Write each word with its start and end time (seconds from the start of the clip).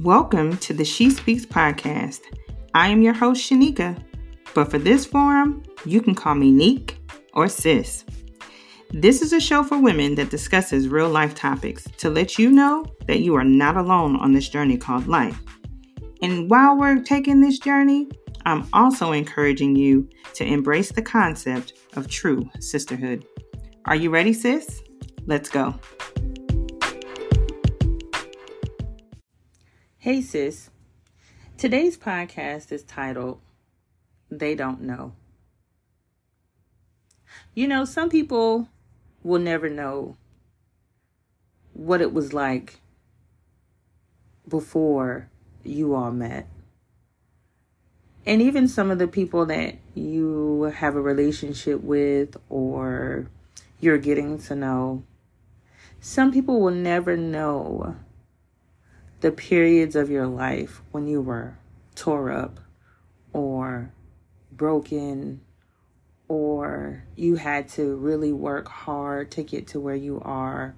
Welcome 0.00 0.56
to 0.56 0.72
the 0.72 0.86
She 0.86 1.10
Speaks 1.10 1.44
podcast. 1.44 2.20
I 2.72 2.88
am 2.88 3.02
your 3.02 3.12
host, 3.12 3.42
Shanika, 3.42 4.02
but 4.54 4.70
for 4.70 4.78
this 4.78 5.04
forum, 5.04 5.62
you 5.84 6.00
can 6.00 6.14
call 6.14 6.34
me 6.34 6.50
Neek 6.50 6.98
or 7.34 7.46
Sis. 7.46 8.06
This 8.90 9.20
is 9.20 9.34
a 9.34 9.40
show 9.40 9.62
for 9.62 9.78
women 9.78 10.14
that 10.14 10.30
discusses 10.30 10.88
real 10.88 11.10
life 11.10 11.34
topics 11.34 11.84
to 11.98 12.08
let 12.08 12.38
you 12.38 12.50
know 12.50 12.86
that 13.06 13.20
you 13.20 13.34
are 13.34 13.44
not 13.44 13.76
alone 13.76 14.16
on 14.16 14.32
this 14.32 14.48
journey 14.48 14.78
called 14.78 15.08
life. 15.08 15.38
And 16.22 16.48
while 16.48 16.78
we're 16.78 17.02
taking 17.02 17.42
this 17.42 17.58
journey, 17.58 18.08
I'm 18.46 18.66
also 18.72 19.12
encouraging 19.12 19.76
you 19.76 20.08
to 20.32 20.44
embrace 20.46 20.90
the 20.90 21.02
concept 21.02 21.74
of 21.96 22.08
true 22.08 22.48
sisterhood. 22.60 23.26
Are 23.84 23.96
you 23.96 24.08
ready, 24.08 24.32
sis? 24.32 24.82
Let's 25.26 25.50
go. 25.50 25.78
Hey, 30.02 30.20
sis. 30.20 30.68
Today's 31.56 31.96
podcast 31.96 32.72
is 32.72 32.82
titled 32.82 33.38
They 34.32 34.56
Don't 34.56 34.80
Know. 34.80 35.12
You 37.54 37.68
know, 37.68 37.84
some 37.84 38.10
people 38.10 38.68
will 39.22 39.38
never 39.38 39.68
know 39.68 40.16
what 41.72 42.00
it 42.00 42.12
was 42.12 42.32
like 42.32 42.80
before 44.48 45.28
you 45.62 45.94
all 45.94 46.10
met. 46.10 46.48
And 48.26 48.42
even 48.42 48.66
some 48.66 48.90
of 48.90 48.98
the 48.98 49.06
people 49.06 49.46
that 49.46 49.76
you 49.94 50.72
have 50.78 50.96
a 50.96 51.00
relationship 51.00 51.80
with 51.80 52.36
or 52.48 53.28
you're 53.78 53.98
getting 53.98 54.38
to 54.38 54.56
know, 54.56 55.04
some 56.00 56.32
people 56.32 56.60
will 56.60 56.74
never 56.74 57.16
know 57.16 57.94
the 59.22 59.30
periods 59.30 59.94
of 59.94 60.10
your 60.10 60.26
life 60.26 60.82
when 60.90 61.06
you 61.06 61.22
were 61.22 61.56
tore 61.94 62.32
up 62.32 62.58
or 63.32 63.92
broken 64.50 65.40
or 66.26 67.04
you 67.14 67.36
had 67.36 67.68
to 67.68 67.94
really 67.94 68.32
work 68.32 68.66
hard 68.66 69.30
to 69.30 69.44
get 69.44 69.68
to 69.68 69.78
where 69.78 69.94
you 69.94 70.20
are, 70.24 70.74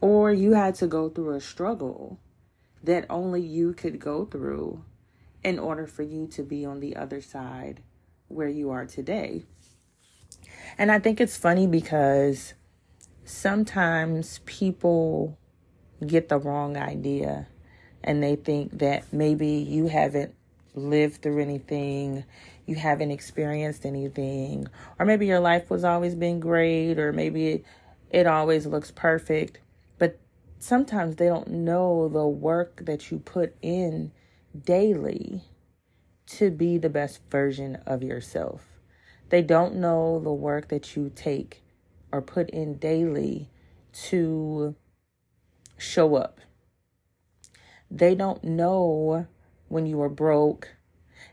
or 0.00 0.32
you 0.32 0.54
had 0.54 0.74
to 0.74 0.86
go 0.86 1.10
through 1.10 1.34
a 1.34 1.40
struggle 1.40 2.18
that 2.82 3.04
only 3.10 3.42
you 3.42 3.74
could 3.74 3.98
go 3.98 4.24
through 4.24 4.82
in 5.44 5.58
order 5.58 5.86
for 5.86 6.02
you 6.02 6.26
to 6.26 6.42
be 6.42 6.64
on 6.64 6.80
the 6.80 6.96
other 6.96 7.20
side 7.20 7.82
where 8.28 8.48
you 8.48 8.70
are 8.70 8.86
today. 8.86 9.44
And 10.78 10.90
I 10.90 10.98
think 10.98 11.20
it's 11.20 11.36
funny 11.36 11.66
because 11.66 12.54
sometimes 13.24 14.40
people 14.46 15.36
get 16.06 16.28
the 16.28 16.38
wrong 16.38 16.76
idea 16.76 17.48
and 18.02 18.22
they 18.22 18.36
think 18.36 18.78
that 18.78 19.12
maybe 19.12 19.48
you 19.48 19.88
haven't 19.88 20.34
lived 20.74 21.22
through 21.22 21.40
anything 21.40 22.24
you 22.66 22.74
haven't 22.74 23.12
experienced 23.12 23.86
anything, 23.86 24.66
or 24.98 25.06
maybe 25.06 25.26
your 25.26 25.40
life 25.40 25.70
was 25.70 25.84
always 25.84 26.14
been 26.14 26.40
great, 26.40 26.98
or 26.98 27.12
maybe 27.12 27.48
it, 27.48 27.64
it 28.10 28.26
always 28.26 28.66
looks 28.66 28.90
perfect. 28.90 29.60
But 29.98 30.18
sometimes 30.58 31.16
they 31.16 31.26
don't 31.26 31.48
know 31.48 32.08
the 32.08 32.26
work 32.26 32.84
that 32.84 33.10
you 33.10 33.20
put 33.20 33.56
in 33.62 34.10
daily 34.64 35.42
to 36.26 36.50
be 36.50 36.76
the 36.76 36.90
best 36.90 37.20
version 37.30 37.76
of 37.86 38.02
yourself. 38.02 38.64
They 39.28 39.42
don't 39.42 39.76
know 39.76 40.20
the 40.20 40.32
work 40.32 40.68
that 40.68 40.96
you 40.96 41.12
take 41.14 41.62
or 42.10 42.20
put 42.20 42.50
in 42.50 42.78
daily 42.78 43.48
to 44.08 44.74
show 45.78 46.16
up. 46.16 46.40
They 47.90 48.14
don't 48.14 48.42
know 48.44 49.26
when 49.68 49.86
you 49.86 49.98
were 49.98 50.08
broke 50.08 50.76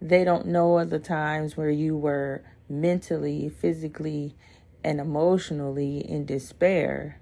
they 0.00 0.24
don't 0.24 0.46
know 0.46 0.84
the 0.84 0.98
times 0.98 1.56
where 1.56 1.70
you 1.70 1.96
were 1.96 2.42
mentally, 2.68 3.48
physically, 3.48 4.36
and 4.84 5.00
emotionally 5.00 5.98
in 5.98 6.26
despair. 6.26 7.20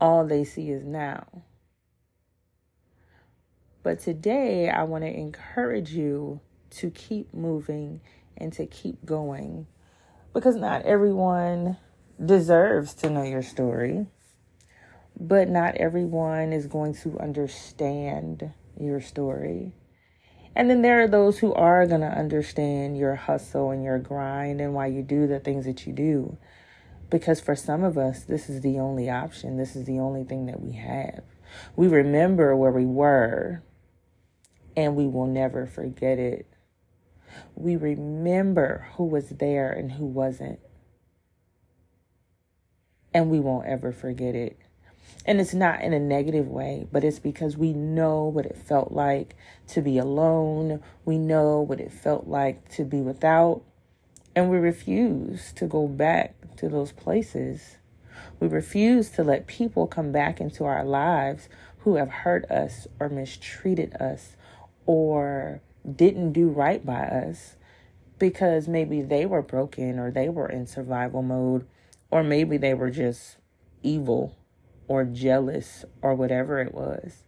All 0.00 0.26
they 0.26 0.44
see 0.44 0.70
is 0.70 0.84
now. 0.84 1.44
But 3.82 4.00
today, 4.00 4.68
I 4.68 4.82
want 4.84 5.04
to 5.04 5.10
encourage 5.10 5.92
you 5.92 6.40
to 6.70 6.90
keep 6.90 7.32
moving 7.32 8.00
and 8.36 8.52
to 8.54 8.66
keep 8.66 9.04
going 9.04 9.66
because 10.32 10.56
not 10.56 10.82
everyone 10.82 11.76
deserves 12.24 12.94
to 12.94 13.10
know 13.10 13.22
your 13.22 13.42
story, 13.42 14.06
but 15.18 15.48
not 15.48 15.76
everyone 15.76 16.52
is 16.52 16.66
going 16.66 16.94
to 16.94 17.18
understand 17.18 18.52
your 18.78 19.00
story. 19.00 19.72
And 20.56 20.70
then 20.70 20.82
there 20.82 21.02
are 21.02 21.08
those 21.08 21.38
who 21.38 21.52
are 21.54 21.86
going 21.86 22.00
to 22.00 22.06
understand 22.06 22.96
your 22.96 23.16
hustle 23.16 23.70
and 23.70 23.82
your 23.82 23.98
grind 23.98 24.60
and 24.60 24.74
why 24.74 24.86
you 24.86 25.02
do 25.02 25.26
the 25.26 25.40
things 25.40 25.64
that 25.64 25.86
you 25.86 25.92
do. 25.92 26.36
Because 27.10 27.40
for 27.40 27.56
some 27.56 27.82
of 27.82 27.98
us, 27.98 28.22
this 28.22 28.48
is 28.48 28.60
the 28.60 28.78
only 28.78 29.10
option. 29.10 29.56
This 29.56 29.74
is 29.76 29.84
the 29.84 29.98
only 29.98 30.24
thing 30.24 30.46
that 30.46 30.60
we 30.60 30.72
have. 30.72 31.22
We 31.76 31.88
remember 31.88 32.56
where 32.56 32.72
we 32.72 32.86
were 32.86 33.62
and 34.76 34.96
we 34.96 35.06
will 35.06 35.26
never 35.26 35.66
forget 35.66 36.18
it. 36.18 36.46
We 37.54 37.76
remember 37.76 38.88
who 38.94 39.04
was 39.04 39.28
there 39.30 39.70
and 39.70 39.92
who 39.92 40.06
wasn't. 40.06 40.60
And 43.12 43.30
we 43.30 43.38
won't 43.38 43.66
ever 43.66 43.92
forget 43.92 44.34
it. 44.34 44.58
And 45.26 45.40
it's 45.40 45.54
not 45.54 45.80
in 45.80 45.92
a 45.92 45.98
negative 45.98 46.48
way, 46.48 46.86
but 46.92 47.02
it's 47.02 47.18
because 47.18 47.56
we 47.56 47.72
know 47.72 48.24
what 48.24 48.44
it 48.44 48.56
felt 48.56 48.92
like 48.92 49.36
to 49.68 49.80
be 49.80 49.96
alone. 49.96 50.82
We 51.04 51.16
know 51.16 51.60
what 51.60 51.80
it 51.80 51.92
felt 51.92 52.26
like 52.26 52.68
to 52.72 52.84
be 52.84 53.00
without. 53.00 53.62
And 54.36 54.50
we 54.50 54.58
refuse 54.58 55.52
to 55.54 55.66
go 55.66 55.88
back 55.88 56.34
to 56.56 56.68
those 56.68 56.92
places. 56.92 57.78
We 58.38 58.48
refuse 58.48 59.10
to 59.10 59.24
let 59.24 59.46
people 59.46 59.86
come 59.86 60.12
back 60.12 60.40
into 60.40 60.64
our 60.64 60.84
lives 60.84 61.48
who 61.78 61.96
have 61.96 62.10
hurt 62.10 62.50
us 62.50 62.86
or 63.00 63.08
mistreated 63.08 63.94
us 63.94 64.36
or 64.86 65.62
didn't 65.90 66.32
do 66.32 66.48
right 66.48 66.84
by 66.84 67.04
us 67.04 67.56
because 68.18 68.68
maybe 68.68 69.02
they 69.02 69.26
were 69.26 69.42
broken 69.42 69.98
or 69.98 70.10
they 70.10 70.28
were 70.28 70.48
in 70.48 70.66
survival 70.66 71.22
mode 71.22 71.66
or 72.10 72.22
maybe 72.22 72.56
they 72.56 72.74
were 72.74 72.90
just 72.90 73.36
evil 73.82 74.34
or 74.88 75.04
jealous 75.04 75.84
or 76.02 76.14
whatever 76.14 76.60
it 76.60 76.74
was. 76.74 77.24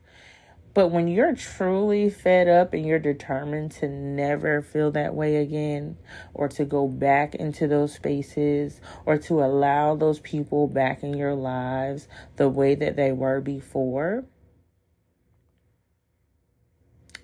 But 0.77 0.89
when 0.89 1.09
you're 1.09 1.35
truly 1.35 2.11
fed 2.11 2.49
up 2.49 2.75
and 2.75 2.85
you're 2.85 2.99
determined 2.99 3.71
to 3.73 3.89
never 3.89 4.61
feel 4.61 4.91
that 4.91 5.15
way 5.15 5.37
again, 5.37 5.97
or 6.35 6.49
to 6.49 6.67
go 6.67 6.87
back 6.87 7.35
into 7.35 7.67
those 7.67 7.95
spaces, 7.95 8.83
or 9.07 9.17
to 9.17 9.43
allow 9.43 9.97
those 9.97 10.21
people 10.21 10.69
back 10.69 11.03
in 11.03 11.15
your 11.15 11.35
lives 11.35 12.09
the 12.37 12.51
way 12.51 12.75
that 12.75 12.95
they 12.95 13.11
were 13.11 13.41
before, 13.41 14.27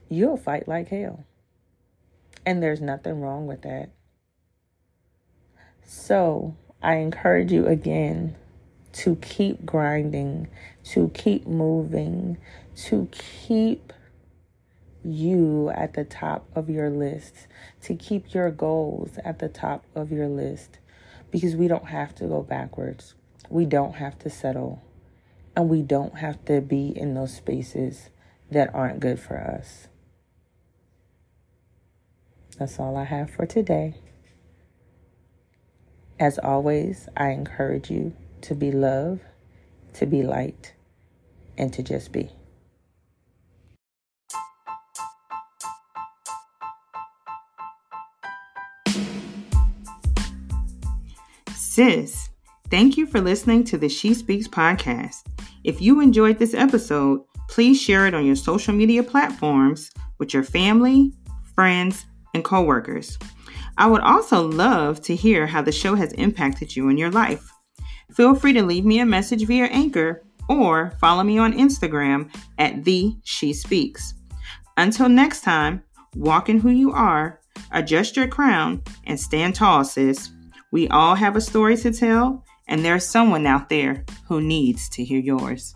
you'll 0.08 0.38
fight 0.38 0.66
like 0.66 0.88
hell. 0.88 1.26
And 2.46 2.62
there's 2.62 2.80
nothing 2.80 3.20
wrong 3.20 3.46
with 3.46 3.60
that. 3.62 3.90
So 5.84 6.56
I 6.82 6.94
encourage 6.96 7.52
you 7.52 7.66
again 7.66 8.36
to 8.92 9.16
keep 9.16 9.64
grinding, 9.64 10.48
to 10.84 11.08
keep 11.14 11.46
moving, 11.46 12.38
to 12.76 13.08
keep 13.12 13.92
you 15.04 15.70
at 15.70 15.94
the 15.94 16.04
top 16.04 16.46
of 16.54 16.68
your 16.68 16.90
list, 16.90 17.46
to 17.82 17.94
keep 17.94 18.34
your 18.34 18.50
goals 18.50 19.18
at 19.24 19.38
the 19.38 19.48
top 19.48 19.84
of 19.94 20.12
your 20.12 20.28
list, 20.28 20.78
because 21.30 21.56
we 21.56 21.66
don't 21.66 21.86
have 21.86 22.14
to 22.14 22.26
go 22.26 22.42
backwards. 22.42 23.14
We 23.48 23.64
don't 23.66 23.94
have 23.94 24.18
to 24.20 24.30
settle. 24.30 24.82
And 25.56 25.68
we 25.68 25.82
don't 25.82 26.18
have 26.18 26.44
to 26.46 26.60
be 26.60 26.96
in 26.96 27.14
those 27.14 27.34
spaces 27.34 28.10
that 28.50 28.74
aren't 28.74 29.00
good 29.00 29.20
for 29.20 29.38
us. 29.38 29.88
That's 32.58 32.78
all 32.78 32.96
I 32.96 33.04
have 33.04 33.30
for 33.30 33.46
today. 33.46 33.94
As 36.20 36.38
always, 36.38 37.08
I 37.16 37.30
encourage 37.30 37.90
you 37.90 38.14
to 38.42 38.54
be 38.54 38.70
love, 38.70 39.20
to 39.94 40.06
be 40.06 40.22
light, 40.22 40.74
and 41.56 41.72
to 41.72 41.82
just 41.82 42.12
be. 42.12 42.30
Sis, 51.54 52.28
thank 52.68 52.98
you 52.98 53.06
for 53.06 53.20
listening 53.20 53.64
to 53.64 53.78
the 53.78 53.88
She 53.88 54.12
Speaks 54.12 54.46
podcast. 54.46 55.22
If 55.64 55.80
you 55.80 56.00
enjoyed 56.00 56.38
this 56.38 56.52
episode, 56.52 57.22
please 57.48 57.80
share 57.80 58.06
it 58.06 58.14
on 58.14 58.26
your 58.26 58.36
social 58.36 58.74
media 58.74 59.02
platforms 59.02 59.90
with 60.18 60.34
your 60.34 60.42
family, 60.42 61.12
friends, 61.54 62.04
and 62.34 62.44
coworkers. 62.44 63.18
I 63.78 63.86
would 63.86 64.02
also 64.02 64.46
love 64.46 65.00
to 65.02 65.16
hear 65.16 65.46
how 65.46 65.62
the 65.62 65.72
show 65.72 65.94
has 65.94 66.12
impacted 66.12 66.76
you 66.76 66.88
in 66.88 66.98
your 66.98 67.10
life. 67.10 67.51
Feel 68.14 68.34
free 68.34 68.52
to 68.52 68.62
leave 68.62 68.84
me 68.84 69.00
a 69.00 69.06
message 69.06 69.46
via 69.46 69.64
Anchor 69.64 70.22
or 70.48 70.92
follow 71.00 71.22
me 71.22 71.38
on 71.38 71.52
Instagram 71.52 72.30
at 72.58 72.84
the 72.84 73.16
She 73.22 73.52
Speaks. 73.52 74.14
Until 74.76 75.08
next 75.08 75.42
time, 75.42 75.82
walk 76.16 76.48
in 76.48 76.58
who 76.60 76.70
you 76.70 76.92
are, 76.92 77.40
adjust 77.70 78.16
your 78.16 78.28
crown, 78.28 78.82
and 79.04 79.18
stand 79.18 79.54
tall, 79.54 79.84
sis. 79.84 80.30
We 80.70 80.88
all 80.88 81.14
have 81.14 81.36
a 81.36 81.40
story 81.40 81.76
to 81.78 81.92
tell, 81.92 82.44
and 82.68 82.84
there's 82.84 83.06
someone 83.06 83.46
out 83.46 83.68
there 83.68 84.04
who 84.28 84.40
needs 84.40 84.88
to 84.90 85.04
hear 85.04 85.20
yours. 85.20 85.74